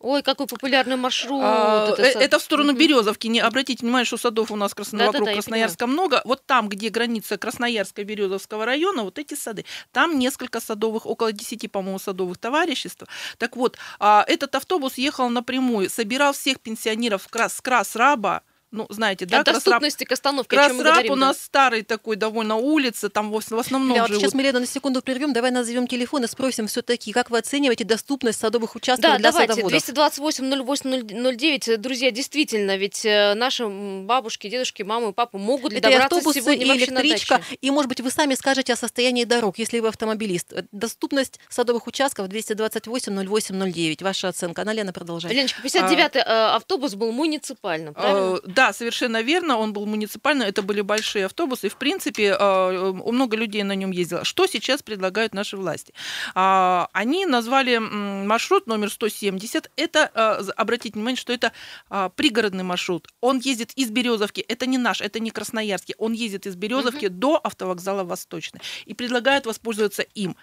[0.01, 1.41] Ой, какой популярный маршрут.
[1.43, 2.23] А, это, э, сад.
[2.23, 2.73] это в сторону.
[2.73, 3.27] Березовки.
[3.27, 4.97] Не обратите внимание, что садов у нас красно...
[4.97, 6.21] Да-да-да, вокруг я Красноярска много.
[6.25, 9.65] Вот там, где граница Красноярска-Березовского района, вот эти сады.
[9.91, 13.03] Там несколько садовых, около 10, по-моему, садовых товариществ.
[13.37, 19.41] Так вот, а, этот автобус ехал напрямую, собирал всех пенсионеров с Красраба, ну, знаете, да,
[19.41, 21.12] О доступности к остановке, о чем мы Красраб говорим.
[21.13, 21.27] у да.
[21.27, 24.21] нас старый такой довольно улица, там в основном Ля, вот живут.
[24.23, 25.34] сейчас мы, Лена, на секунду прервем.
[25.34, 29.53] Давай назовем телефон и спросим все-таки, как вы оцениваете доступность садовых участков Да, для давайте,
[29.53, 29.84] садоводов?
[29.89, 31.77] 228-08-09.
[31.77, 36.65] Друзья, действительно, ведь э, наши бабушки, дедушки, мамы, папы могут Это и добраться автобусы, сегодня
[36.65, 37.38] и вообще на электричка.
[37.38, 37.57] даче.
[37.62, 40.53] И, может быть, вы сами скажете о состоянии дорог, если вы автомобилист.
[40.53, 44.03] Э, Доступность садовых участков 228-08-09.
[44.03, 44.62] Ваша оценка.
[44.62, 45.36] Она, Лена, продолжает.
[45.36, 46.23] Леночка, 59-й э,
[46.55, 48.38] автобус был муниципальным, правильно?
[48.38, 49.58] Э, Да, совершенно верно.
[49.58, 50.45] Он был муниципальный.
[50.45, 51.67] Это были большие автобусы.
[51.67, 54.24] И, в принципе, э, много людей на нем ездило.
[54.24, 55.93] Что сейчас предлагают наши власти?
[56.36, 59.71] А, Они назвали маршрут номер 170.
[59.76, 61.52] Это, э, обратите внимание, что это
[61.89, 63.08] а, пригородный маршрут.
[63.21, 64.41] Он ездит из Березовки.
[64.41, 65.95] Это не наш, это не Красноярский.
[65.97, 68.62] Он ездит из Березовки до автовокзала Восточный.
[68.86, 70.36] И предлагают воспользоваться им.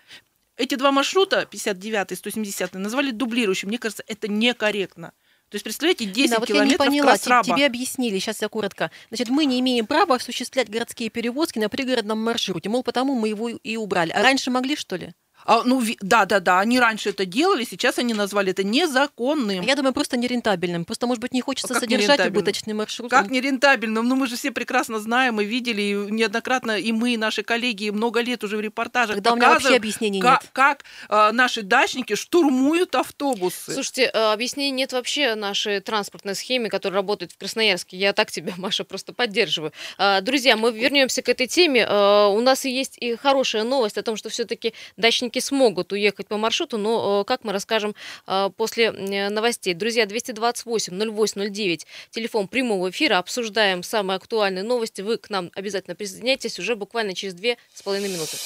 [0.58, 3.68] Эти два маршрута, 59 и 170, назвали дублирующим.
[3.68, 5.12] Мне кажется, это некорректно.
[5.50, 7.44] То есть, представляете, 10 Да, вот я не километров поняла, Красраба.
[7.44, 8.90] тебе объяснили, сейчас я коротко.
[9.08, 13.48] Значит, мы не имеем права осуществлять городские перевозки на пригородном маршруте, мол, потому мы его
[13.48, 14.10] и убрали.
[14.10, 15.14] А раньше могли, что ли?
[15.48, 19.64] А, ну, да, да, да, они раньше это делали, сейчас они назвали это незаконным.
[19.64, 20.84] Я думаю, просто нерентабельным.
[20.84, 23.10] Просто, может быть, не хочется А как содержать убыточный маршрут.
[23.10, 24.06] Как нерентабельным?
[24.06, 27.88] Ну, мы же все прекрасно знаем и видели и неоднократно, и мы, и наши коллеги,
[27.88, 30.50] много лет уже в репортажах Тогда у меня вообще объяснений как, нет.
[30.52, 33.72] как, а, наши дачники штурмуют автобусы.
[33.72, 37.96] Слушайте, э, объяснений нет вообще нашей транспортной схеме, которая работает в Красноярске.
[37.96, 39.72] Я так тебя, Маша, просто поддерживаю.
[39.96, 41.86] А, Друзья, мы вернемся к этой теме.
[41.88, 46.26] Э, У нас и есть и хорошая новость о том, что все-таки дачники смогут уехать
[46.26, 47.94] по маршруту, но э, как мы расскажем
[48.26, 49.74] э, после новостей.
[49.74, 53.18] Друзья, 228-08-09, телефон прямого эфира.
[53.18, 55.02] Обсуждаем самые актуальные новости.
[55.02, 58.36] Вы к нам обязательно присоединяйтесь уже буквально через две с половиной минуты.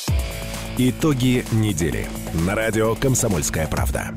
[0.79, 2.09] Итоги недели.
[2.47, 4.15] На радио «Комсомольская правда».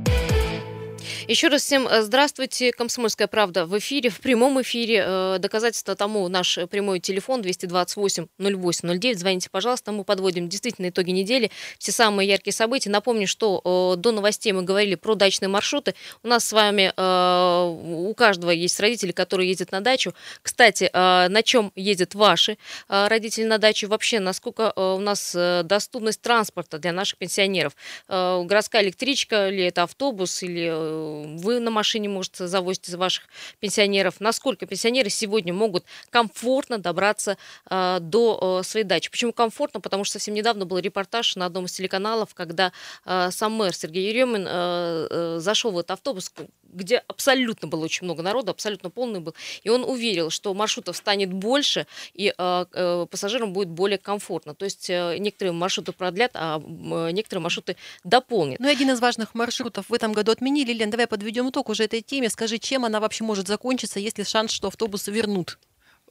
[1.27, 2.71] Еще раз всем э, здравствуйте.
[2.71, 5.03] Комсомольская правда в эфире, в прямом эфире.
[5.07, 9.15] Э, Доказательство тому наш прямой телефон 228-08-09.
[9.15, 9.91] Звоните, пожалуйста.
[9.91, 12.91] Мы подводим действительно итоги недели, все самые яркие события.
[12.91, 13.59] Напомню, что
[13.95, 15.95] э, до новостей мы говорили про дачные маршруты.
[16.21, 17.75] У нас с вами э,
[18.07, 20.13] у каждого есть родители, которые ездят на дачу.
[20.43, 23.87] Кстати, э, на чем ездят ваши э, родители на дачу?
[23.87, 27.75] Вообще, насколько э, у нас э, доступность транспорта для наших пенсионеров?
[28.09, 33.25] Э, Городская электричка, или это автобус, или э, вы на машине, может, завозите ваших
[33.59, 34.15] пенсионеров.
[34.19, 37.37] Насколько пенсионеры сегодня могут комфортно добраться
[37.69, 39.09] до своей дачи?
[39.09, 39.79] Почему комфортно?
[39.79, 42.71] Потому что совсем недавно был репортаж на одном из телеканалов, когда
[43.05, 46.31] сам мэр Сергей Еремин зашел в этот автобус,
[46.63, 51.31] где абсолютно было очень много народу, абсолютно полный был, и он уверил, что маршрутов станет
[51.31, 54.53] больше, и э, э, пассажирам будет более комфортно.
[54.53, 58.59] То есть э, некоторые маршруты продлят, а э, некоторые маршруты дополнят.
[58.59, 60.73] Ну один из важных маршрутов в этом году отменили.
[60.73, 62.29] Лен, давай подведем итог уже этой теме.
[62.29, 65.59] Скажи, чем она вообще может закончиться, если шанс, что автобусы вернут?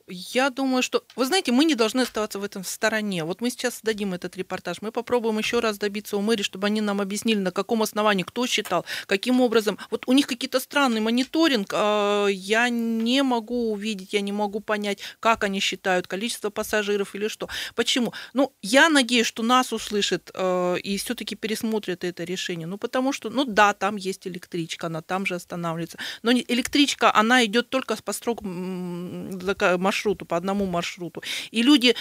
[0.07, 1.03] Я думаю, что...
[1.17, 3.25] Вы знаете, мы не должны оставаться в этом стороне.
[3.25, 4.83] Вот мы сейчас дадим этот репортаж.
[4.83, 8.47] Мы попробуем еще раз добиться у мэрии, чтобы они нам объяснили, на каком основании, кто
[8.47, 9.79] считал, каким образом.
[9.91, 11.73] Вот у них какие-то странный мониторинг.
[11.73, 17.29] А, я не могу увидеть, я не могу понять, как они считают, количество пассажиров или
[17.29, 17.49] что.
[17.75, 18.13] Почему?
[18.35, 22.67] Ну, я надеюсь, что нас услышат а, и все-таки пересмотрят это решение.
[22.67, 25.97] Ну, потому что, ну да, там есть электричка, она там же останавливается.
[26.23, 31.23] Но электричка, она идет только по строк маршруту, по одному маршруту.
[31.51, 31.95] И люди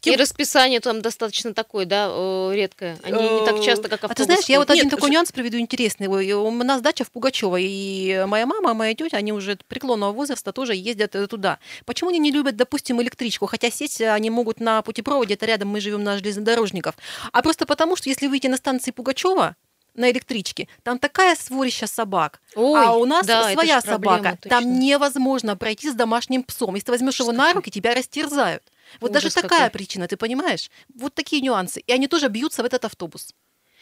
[0.00, 0.14] тем...
[0.14, 2.06] И расписание там достаточно такое, да,
[2.52, 2.98] редкое.
[3.02, 4.12] Они не так часто, как автобус.
[4.12, 6.06] А ты знаешь, я вот один Нет, такой нюанс приведу интересный.
[6.06, 10.74] У нас дача в Пугачево, и моя мама, моя тетя, они уже преклонного возраста тоже
[10.74, 11.58] ездят э, туда.
[11.86, 13.46] Почему они не любят, допустим, электричку?
[13.46, 16.94] Хотя сесть они могут на путепроводе, это рядом мы живем на железнодорожников.
[17.32, 19.56] А просто потому, что если выйти на станции Пугачева,
[19.96, 24.50] на электричке, там такая сворища собак, Ой, а у нас да, своя собака, точно.
[24.50, 26.74] там невозможно пройти с домашним псом.
[26.74, 28.62] Если ты возьмешь его на руки, тебя растерзают.
[29.00, 29.78] Вот Ужас даже такая какой.
[29.78, 30.70] причина, ты понимаешь?
[30.94, 31.80] Вот такие нюансы.
[31.80, 33.34] И они тоже бьются в этот автобус.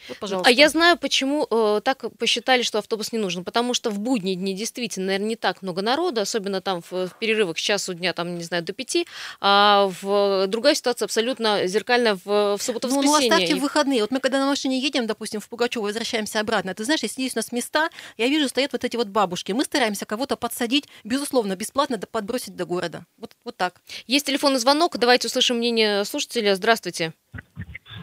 [0.07, 0.49] Вот, пожалуйста.
[0.49, 3.43] А я знаю, почему э, так посчитали, что автобус не нужен.
[3.43, 7.19] Потому что в будние дни действительно, наверное, не так много народу, особенно там в, в
[7.19, 9.07] перерывах с часу дня, там, не знаю, до пяти.
[9.41, 13.29] А в другая ситуация абсолютно зеркальная в, в субботу-воскресенье.
[13.29, 14.01] Ну, ну, оставьте выходные.
[14.01, 17.35] Вот мы когда на машине едем, допустим, в Пугачево, возвращаемся обратно, ты знаешь, если есть
[17.35, 19.51] у нас места, я вижу, стоят вот эти вот бабушки.
[19.51, 23.05] Мы стараемся кого-то подсадить, безусловно, бесплатно подбросить до города.
[23.17, 23.81] Вот, вот так.
[24.07, 24.97] Есть телефонный звонок.
[24.97, 26.55] Давайте услышим мнение слушателя.
[26.55, 27.13] Здравствуйте.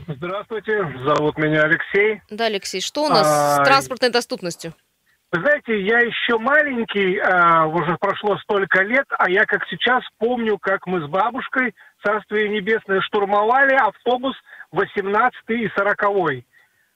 [0.07, 2.21] Здравствуйте, зовут меня Алексей.
[2.31, 4.75] Да, Алексей, что у нас а, с транспортной доступностью?
[5.31, 10.59] Вы знаете, я еще маленький, а, уже прошло столько лет, а я как сейчас помню,
[10.59, 14.35] как мы с бабушкой, Царствие Небесное, штурмовали автобус
[14.73, 16.45] 18 и 40 -й.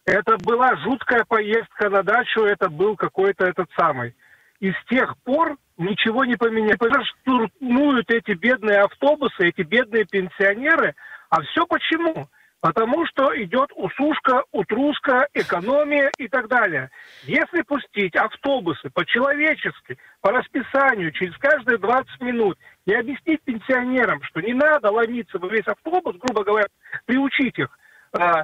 [0.05, 4.17] Это была жуткая поездка на дачу, это был какой-то этот самый.
[4.61, 7.07] И с тех пор ничего не поменялось.
[7.23, 10.95] Штурмуют эти бедные автобусы, эти бедные пенсионеры.
[11.29, 12.29] А все почему?
[12.67, 16.91] Потому что идет усушка, утруска, экономия и так далее.
[17.23, 24.53] Если пустить автобусы по-человечески, по расписанию, через каждые 20 минут, и объяснить пенсионерам, что не
[24.53, 26.67] надо ломиться в весь автобус, грубо говоря,
[27.05, 27.69] приучить их,
[28.13, 28.43] а,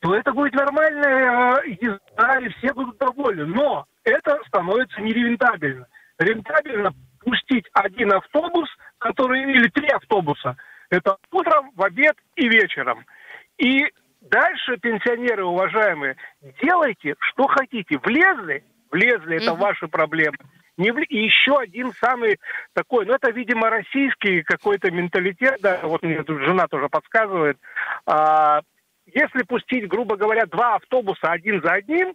[0.00, 3.44] то это будет нормально, езда, и все будут довольны.
[3.44, 5.86] Но это становится нерентабельно.
[6.18, 10.56] Рентабельно пустить один автобус, который, или три автобуса,
[10.88, 13.04] это утром, в обед и вечером–
[13.58, 13.86] и
[14.20, 16.16] дальше, пенсионеры уважаемые,
[16.62, 17.98] делайте, что хотите.
[17.98, 19.62] Влезли, влезли, это угу.
[19.62, 20.36] ваши проблемы.
[20.76, 20.98] Не в...
[21.00, 22.38] И еще один самый
[22.72, 27.58] такой, ну это, видимо, российский какой-то менталитет, да, вот мне тут жена тоже подсказывает.
[28.06, 28.60] А,
[29.06, 32.14] если пустить, грубо говоря, два автобуса один за одним,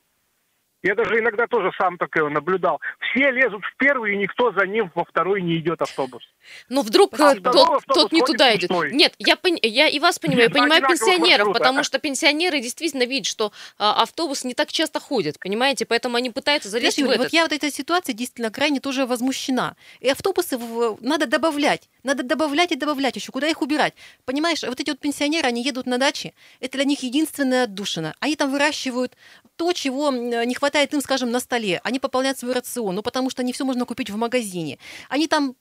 [0.82, 2.80] я даже иногда тоже сам такое наблюдал.
[3.00, 6.24] Все лезут в первый, и никто за ним во второй не идет автобус.
[6.70, 8.70] Ну, вдруг а тот, тот не туда идет.
[8.92, 11.60] Нет, я, я и вас понимаю, я понимаю пенсионеров, маршрута.
[11.60, 15.86] потому что пенсионеры действительно видят, что а, автобус не так часто ходит, понимаете?
[15.86, 17.26] Поэтому они пытаются залезть Знаешь, в этот.
[17.26, 19.76] Вот я вот этой ситуации действительно крайне тоже возмущена.
[20.00, 21.90] И автобусы в, надо добавлять.
[22.04, 23.32] Надо добавлять и добавлять еще.
[23.32, 23.94] Куда их убирать?
[24.26, 28.14] Понимаешь, вот эти вот пенсионеры, они едут на даче, это для них единственная отдушина.
[28.20, 29.16] Они там выращивают
[29.56, 31.80] то, чего не хватает им, скажем, на столе.
[31.84, 34.80] Они пополняют свой рацион, ну потому что не все можно купить в магазине.
[35.10, 35.56] Они там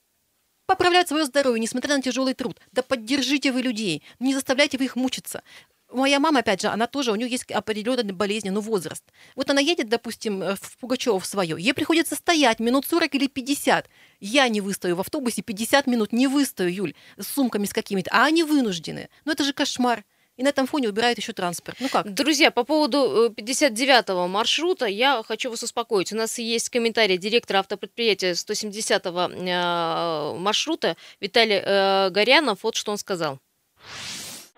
[0.75, 2.61] поправляют свое здоровье, несмотря на тяжелый труд.
[2.73, 5.43] Да поддержите вы людей, не заставляйте вы их мучиться.
[5.93, 9.05] Моя мама, опять же, она тоже, у нее есть определенная болезнь, ну, возраст.
[9.37, 13.27] Вот она едет, допустим, э, в Пугачева в свое, ей приходится стоять минут 40 или
[13.27, 13.89] 50.
[14.21, 18.25] Я не выстою в автобусе 50 минут, не выстою, Юль, с сумками с какими-то, а
[18.25, 19.11] они вынуждены.
[19.27, 20.05] Ну, это же кошмар
[20.37, 21.77] и на этом фоне убирают еще транспорт.
[21.81, 22.13] Ну как?
[22.13, 26.13] Друзья, по поводу 59-го э, маршрута я хочу вас успокоить.
[26.13, 32.63] У нас есть комментарий директора автопредприятия 170-го э, маршрута Виталий э, Горянов.
[32.63, 33.39] Вот что он сказал.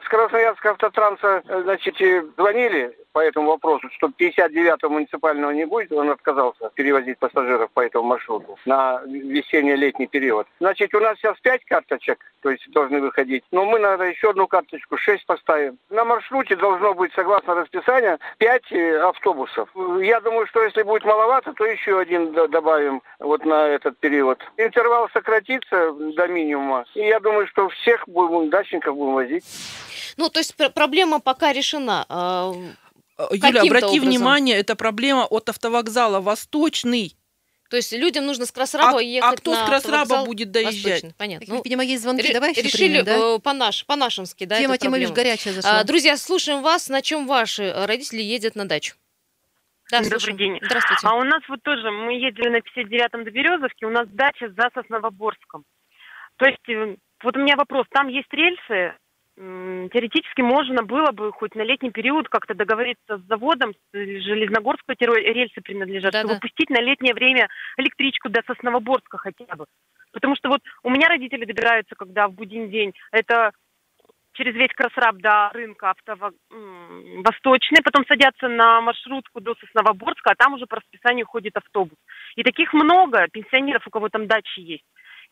[0.04, 1.96] С Красноярска автотранса, значит,
[2.36, 8.08] звонили по этому вопросу, что 59-го муниципального не будет, он отказался перевозить пассажиров по этому
[8.08, 10.48] маршруту на весенне-летний период.
[10.58, 13.44] Значит, у нас сейчас 5 карточек, то есть должны выходить.
[13.52, 15.78] Но мы, наверное, еще одну карточку, 6 поставим.
[15.90, 19.68] На маршруте должно быть, согласно расписанию, 5 э, автобусов.
[20.00, 24.40] Я думаю, что если будет маловато, то еще один добавим вот на этот период.
[24.56, 26.84] Интервал сократится до минимума.
[26.94, 29.44] И я думаю, что всех будем, дачников будем возить.
[30.16, 32.04] Ну, то есть проблема пока решена.
[33.16, 34.08] А, э, Юля, обрати образом.
[34.08, 37.16] внимание, это проблема от автовокзала Восточный.
[37.70, 40.84] То есть людям нужно с Красраба а, ехать А кто на с Красраба будет доезжать?
[40.84, 41.14] Восточный.
[41.16, 41.46] Понятно.
[41.46, 42.32] Так, ну, видимо, есть звонки.
[42.32, 43.36] Давай еще Решили примем, да?
[43.36, 45.80] Э, по-наш, по-нашенски, да, Тема, тема лишь горячая зашла.
[45.80, 46.88] А, друзья, слушаем вас.
[46.88, 48.94] На чем ваши родители ездят на дачу?
[49.90, 50.38] Да, Добрый слушаем.
[50.38, 50.58] день.
[50.62, 51.06] Здравствуйте.
[51.06, 54.70] А у нас вот тоже, мы ездили на 59-м до Березовки, у нас дача за
[54.74, 55.64] Сосновоборском.
[56.36, 58.96] То есть, э, вот у меня вопрос, там есть рельсы,
[59.94, 65.60] теоретически можно было бы хоть на летний период как-то договориться с заводом, с Железногорского рельсы
[65.60, 69.66] принадлежат, да, чтобы пустить на летнее время электричку до Сосновоборска хотя бы.
[70.12, 73.52] Потому что вот у меня родители добираются, когда в будний день, это
[74.32, 76.32] через весь Красраб до рынка автово...
[76.50, 81.96] Восточный, потом садятся на маршрутку до Сосновоборска, а там уже по расписанию ходит автобус.
[82.34, 84.84] И таких много пенсионеров, у кого там дачи есть.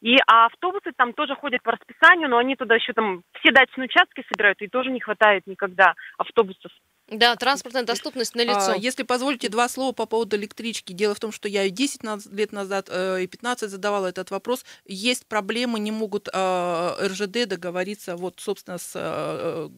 [0.03, 3.85] И а автобусы там тоже ходят по расписанию, но они туда еще там все дачные
[3.85, 6.73] участки собирают, и тоже не хватает никогда автобусов.
[7.13, 8.73] Да, транспортная доступность на лицо.
[8.73, 10.93] А, если позволите, два слова по поводу электрички.
[10.93, 12.01] Дело в том, что я и 10
[12.33, 14.65] лет назад, э, и 15 задавала этот вопрос.
[14.87, 19.69] Есть проблемы, не могут э, РЖД договориться, вот, собственно, с, э,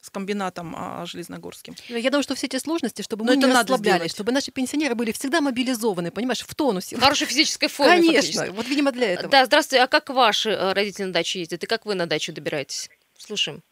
[0.00, 1.74] с комбинатом э, железногорским.
[1.88, 5.12] Я думаю, что все эти сложности, чтобы Но мы не расслаблялись, чтобы наши пенсионеры были
[5.12, 6.96] всегда мобилизованы, понимаешь, в тонусе.
[6.96, 8.08] В хорошей физической форме.
[8.08, 9.28] Конечно, вот, видимо, для этого.
[9.28, 9.82] Да, здравствуйте.
[9.82, 11.64] А как ваши э, родители на дачу ездят?
[11.64, 12.90] И как вы на дачу добираетесь?
[13.18, 13.62] Слушаем.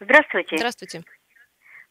[0.00, 0.56] Здравствуйте.
[0.56, 1.04] Здравствуйте.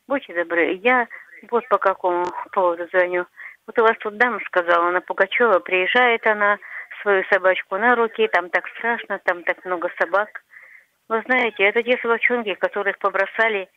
[0.10, 1.08] Будьте добры, я
[1.52, 3.28] вот по какому поводу звоню.
[3.68, 6.58] Вот у вас тут дама сказала, на Пугачева приезжает она,
[7.04, 10.30] свою собачку на руки, там так страшно, там так много собак.
[11.10, 13.70] Вы знаете, это те собачонки, которых побросали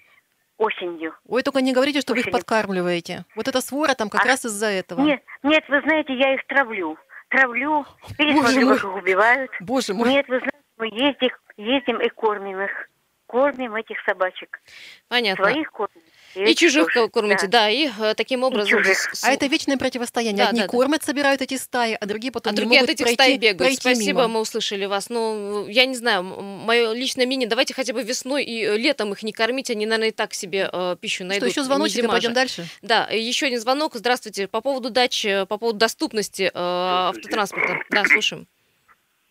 [0.56, 1.14] осенью.
[1.28, 2.24] Ой, только не говорите, что осенью.
[2.24, 3.26] вы их подкармливаете.
[3.36, 4.28] Вот эта свора там как а?
[4.28, 5.02] раз из-за этого.
[5.02, 6.96] Нет, нет, вы знаете, я их травлю.
[7.28, 7.84] Травлю,
[8.16, 9.50] пересмотрю, их убивают.
[9.60, 10.08] Боже мой.
[10.08, 12.88] Нет, вы знаете, мы ездим, ездим и кормим их.
[13.26, 14.60] Кормим этих собачек.
[15.08, 15.44] Понятно.
[15.44, 16.02] Своих кормим.
[16.34, 18.82] И чужих кормите, да, да и э, таким образом...
[19.22, 20.44] А это вечное противостояние.
[20.44, 21.06] Да, Одни да, кормят, да.
[21.06, 23.58] собирают эти стаи, а другие потом а другие могут от этих пройти, стаи бегают.
[23.58, 24.28] Пройти Спасибо, мимо.
[24.28, 25.10] мы услышали вас.
[25.10, 29.22] Ну, я не знаю, мое личное мнение, давайте хотя бы весной и э, летом их
[29.22, 31.50] не кормить, они, наверное, и так себе э, пищу найдут.
[31.50, 32.64] Что, еще звоночек, и пойдем дальше?
[32.80, 33.94] Да, еще один звонок.
[33.94, 34.48] Здравствуйте.
[34.48, 37.78] По поводу дач, э, по поводу доступности э, автотранспорта.
[37.90, 38.46] Да, слушаем.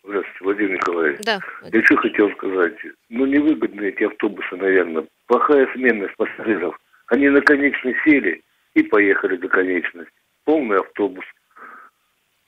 [0.04, 1.20] Здравствуйте, Владимир Николаевич.
[1.22, 1.40] Да.
[1.72, 2.74] Я что хотел сказать.
[3.08, 5.06] Ну, невыгодны эти автобусы, наверное.
[5.26, 6.76] Плохая сменность пассажиров.
[7.12, 10.10] Они на конечной сели и поехали до конечности.
[10.44, 11.26] Полный автобус.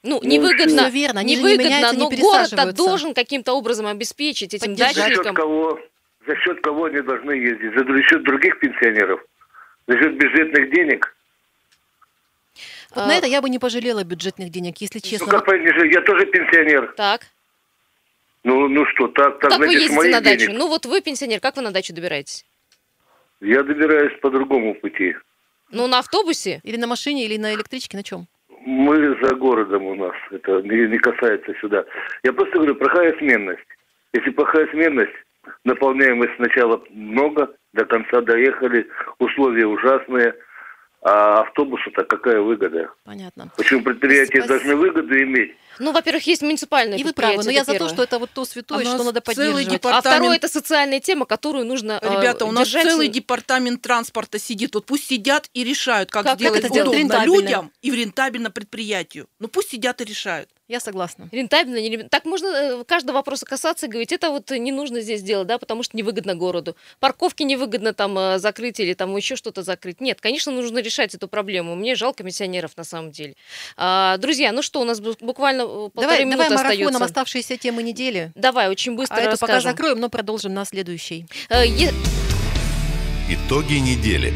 [0.03, 5.17] Ну, ну невыгодно, верно, они невыгодно, не но город должен каким-то образом обеспечить этим дачникам.
[5.17, 5.81] За счет кого?
[6.27, 7.75] За счет кого они должны ездить?
[7.75, 9.21] За счет других пенсионеров?
[9.87, 11.15] За счет бюджетных денег?
[12.95, 13.07] Вот а...
[13.07, 15.27] на это я бы не пожалела бюджетных денег, если ну, честно.
[15.27, 16.95] Ну, как я тоже пенсионер.
[16.97, 17.27] Так.
[18.45, 20.47] Ну, ну что, так, так, как знаете, вы ездите на дачу?
[20.47, 20.59] Денег.
[20.59, 22.47] Ну, вот вы пенсионер, как вы на дачу добираетесь?
[23.45, 25.15] Я добираюсь по другому пути.
[25.71, 26.61] Ну, на автобусе?
[26.65, 28.27] Или на машине, или на электричке, на чем?
[28.67, 31.85] Мы за городом у нас, это не, касается сюда.
[32.23, 33.67] Я просто говорю, плохая сменность.
[34.15, 35.13] Если плохая сменность,
[35.65, 40.35] наполняемость сначала много, до конца доехали, условия ужасные–
[41.05, 42.91] а автобусу-то какая выгода?
[43.05, 43.51] Понятно.
[43.59, 44.49] Почему предприятия Спасибо.
[44.49, 45.55] должны выгоду иметь?
[45.79, 48.45] Ну, во-первых, есть муниципальные И вы правы, но я за то, что это вот то
[48.45, 49.69] святое, а что надо поддерживать.
[49.69, 50.07] Департамент...
[50.07, 52.87] А второе, это социальная тема, которую нужно э, Ребята, у нас держать...
[52.87, 54.75] целый департамент транспорта сидит.
[54.75, 59.29] Вот пусть сидят и решают, как, как сделать как это удобно людям и рентабельно предприятию.
[59.39, 60.51] Ну, пусть сидят и решают.
[60.67, 61.29] Я согласна.
[61.31, 62.09] Рентабельно, не рентабельно.
[62.09, 65.59] Так можно э, каждого вопроса касаться и говорить, это вот не нужно здесь делать, да,
[65.59, 66.75] потому что невыгодно городу.
[67.01, 70.01] Парковки невыгодно там э, закрыть или там еще что-то закрыть.
[70.01, 71.75] Нет, конечно, нужно решать эту проблему.
[71.75, 73.37] Мне жалко пенсионеров на самом деле.
[73.77, 76.79] А, друзья, ну что, у нас буквально э, полторы давай, минуты давай остается.
[76.85, 78.33] марафоном оставшиеся темы недели.
[78.35, 79.57] Давай, очень быстро А это расскажем.
[79.57, 81.27] пока закроем, но продолжим на следующей.
[83.31, 84.35] Итоги недели.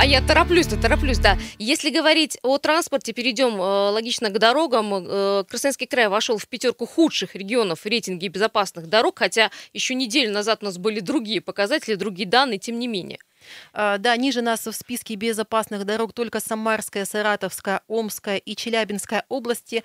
[0.00, 1.38] А я тороплюсь-то, тороплюсь, да.
[1.58, 4.92] Если говорить о транспорте, перейдем э, логично к дорогам.
[4.92, 10.32] Э, Красноярский край вошел в пятерку худших регионов в рейтинге безопасных дорог, хотя еще неделю
[10.32, 13.20] назад у нас были другие показатели, другие данные, тем не менее.
[13.72, 19.84] А, да, ниже нас в списке безопасных дорог только Самарская, Саратовская, Омская и Челябинская области.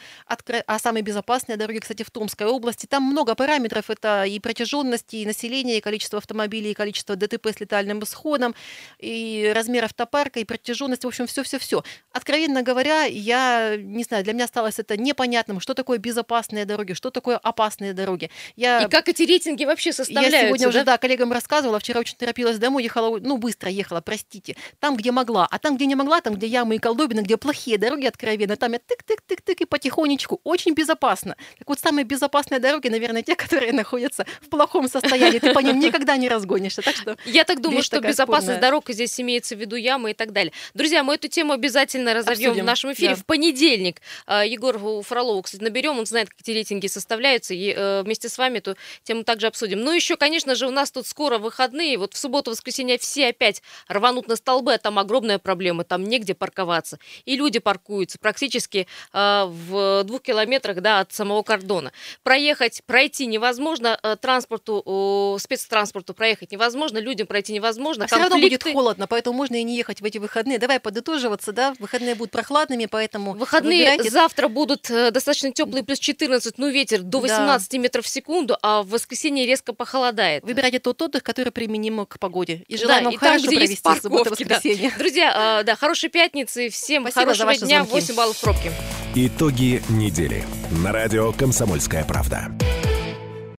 [0.67, 2.86] А самые безопасные дороги, кстати, в Томской области.
[2.86, 3.89] Там много параметров.
[3.89, 8.56] Это и протяженность, и население, и количество автомобилей, и количество ДТП с летальным исходом,
[9.00, 11.04] и размер автопарка, и протяженность.
[11.04, 11.84] В общем, все-все-все.
[12.12, 17.10] Откровенно говоря, я не знаю, для меня осталось это непонятным, что такое безопасные дороги, что
[17.10, 18.30] такое опасные дороги.
[18.56, 18.84] Я...
[18.84, 20.38] И как эти рейтинги вообще составляются?
[20.38, 20.70] Я сегодня да?
[20.70, 25.12] уже, да, коллегам рассказывала, вчера очень торопилась домой, ехала, ну, быстро ехала, простите, там, где
[25.12, 28.56] могла, а там, где не могла, там, где ямы и колдобины, где плохие дороги откровенно,
[28.56, 31.36] там я тык-тык-тык-тык и потихонечку, очень безопасно.
[31.58, 35.80] Так вот, самые безопасные дороги, наверное, те, которые находятся в плохом состоянии, ты по ним
[35.80, 37.18] никогда не разгонишься, так что...
[37.26, 40.54] Я так думаю, что безопасность дорог здесь имеется в виду ямы и так далее.
[40.74, 44.02] Друзья, мы эту тему обязательно разовьем в нашем эфире в понедельник.
[44.26, 48.38] А, Егор Фролова, кстати, наберем, он знает, как эти рейтинги составляются, и э, вместе с
[48.38, 49.82] вами эту тему также обсудим.
[49.82, 54.27] Ну, еще, конечно же, у нас тут скоро выходные, вот в субботу-воскресенье все опять рванут
[54.27, 56.99] на столбы, а там огромная проблема, там негде парковаться.
[57.25, 61.93] И люди паркуются практически э, в двух километрах да, от самого кордона.
[62.23, 68.05] Проехать, пройти невозможно, э, транспорту, э, спецтранспорту проехать невозможно, людям пройти невозможно.
[68.05, 70.59] А все равно будет холодно, поэтому можно и не ехать в эти выходные.
[70.59, 74.09] Давай подытоживаться, да, выходные будут прохладными, поэтому Выходные выбирайте...
[74.09, 77.77] завтра будут э, достаточно теплые, плюс 14, ну ветер до 18 да.
[77.77, 80.43] метров в секунду, а в воскресенье резко похолодает.
[80.43, 82.65] Выбирайте тот отдых, который применим к погоде.
[82.67, 84.43] И желаем да, вам и там, где провести парковки.
[84.43, 84.59] Да.
[84.97, 88.05] Друзья, э, да, хорошей пятницы, всем Спасибо хорошего дня, звонки.
[88.05, 88.71] 8 баллов пробки.
[89.15, 92.51] Итоги недели на радио «Комсомольская правда».